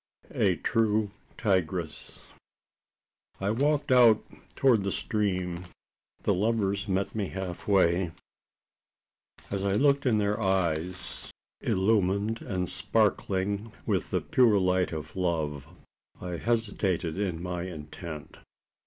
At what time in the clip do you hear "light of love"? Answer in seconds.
14.57-15.67